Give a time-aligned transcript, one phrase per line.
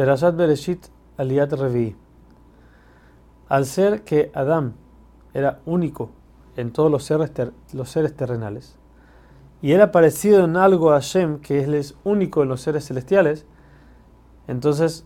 [0.00, 1.94] Perashat Bereshit Aliyat Revi.
[3.50, 4.72] Al ser que Adán
[5.34, 6.08] era único
[6.56, 7.30] en todos los seres,
[7.74, 8.78] los seres terrenales,
[9.60, 13.44] y era parecido en algo a Hashem, que él es único en los seres celestiales,
[14.48, 15.04] entonces,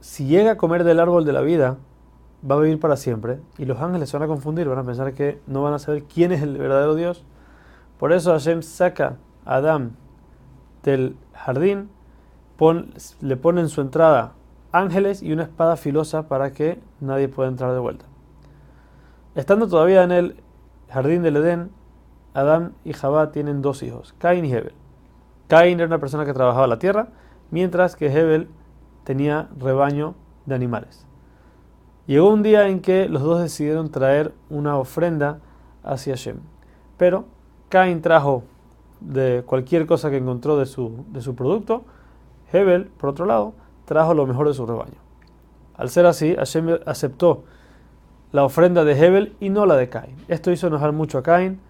[0.00, 1.76] si llega a comer del árbol de la vida,
[2.50, 5.12] va a vivir para siempre, y los ángeles se van a confundir, van a pensar
[5.12, 7.26] que no van a saber quién es el verdadero Dios.
[7.98, 9.98] Por eso Hashem saca a Adán
[10.82, 11.90] del jardín,
[13.20, 14.34] le pone en su entrada
[14.72, 18.04] ángeles y una espada filosa para que nadie pueda entrar de vuelta.
[19.34, 20.36] Estando todavía en el
[20.88, 21.70] jardín del Edén,
[22.34, 24.74] Adán y Jabá tienen dos hijos, Cain y Hebel.
[25.48, 27.08] Cain era una persona que trabajaba la tierra,
[27.50, 28.48] mientras que Hebel
[29.04, 30.14] tenía rebaño
[30.46, 31.06] de animales.
[32.06, 35.40] Llegó un día en que los dos decidieron traer una ofrenda
[35.82, 36.40] hacia Shem.
[36.96, 37.24] Pero
[37.68, 38.44] Cain trajo
[39.00, 41.84] de cualquier cosa que encontró de su, de su producto.
[42.52, 43.54] Hebel, por otro lado,
[43.84, 44.98] trajo lo mejor de su rebaño.
[45.76, 47.44] Al ser así, Hashem aceptó
[48.32, 50.16] la ofrenda de Hebel y no la de Cain.
[50.28, 51.60] Esto hizo enojar mucho a Cain,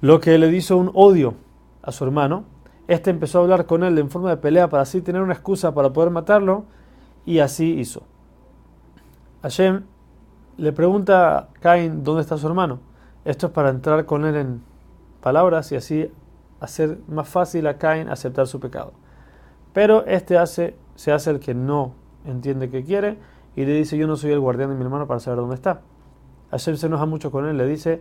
[0.00, 1.34] lo que le hizo un odio
[1.82, 2.44] a su hermano.
[2.86, 5.74] Este empezó a hablar con él en forma de pelea para así tener una excusa
[5.74, 6.64] para poder matarlo
[7.26, 8.02] y así hizo.
[9.42, 9.82] Hashem
[10.56, 12.80] le pregunta a Cain dónde está su hermano.
[13.24, 14.62] Esto es para entrar con él en
[15.20, 16.10] palabras y así
[16.60, 18.92] hacer más fácil a Cain aceptar su pecado.
[19.72, 23.18] Pero este se hace el que no entiende qué quiere
[23.56, 25.80] y le dice yo no soy el guardián de mi hermano para saber dónde está.
[26.50, 28.00] Hashem se enoja mucho con él, le dice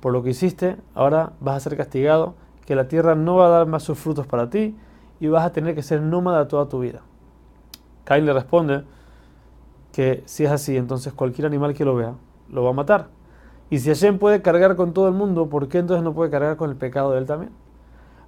[0.00, 2.34] por lo que hiciste ahora vas a ser castigado,
[2.66, 4.76] que la tierra no va a dar más sus frutos para ti
[5.20, 7.00] y vas a tener que ser nómada toda tu vida.
[8.04, 8.84] Cain le responde
[9.92, 12.14] que si es así, entonces cualquier animal que lo vea
[12.50, 13.08] lo va a matar.
[13.70, 16.56] Y si Hashem puede cargar con todo el mundo, ¿por qué entonces no puede cargar
[16.56, 17.52] con el pecado de él también?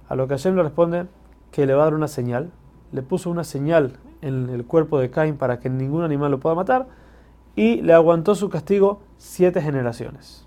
[0.09, 1.05] A lo que Hashem le responde
[1.51, 2.51] que le va a dar una señal.
[2.91, 6.55] Le puso una señal en el cuerpo de Cain para que ningún animal lo pueda
[6.55, 6.87] matar
[7.55, 10.46] y le aguantó su castigo siete generaciones.